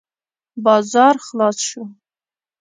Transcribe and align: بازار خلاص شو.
بازار 0.65 1.15
خلاص 1.27 1.57
شو. 1.69 1.83